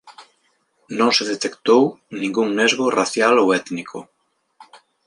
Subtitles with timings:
[0.99, 1.83] Non se detectou
[2.21, 3.99] ningún nesgo racial ou étnico.